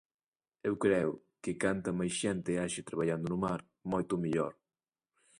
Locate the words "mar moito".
3.45-4.13